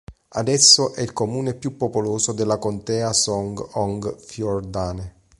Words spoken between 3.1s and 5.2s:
Sogn og Fjordane.